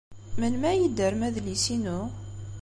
[0.39, 1.99] Melmi ara iyi-d-terrem adlis-inu?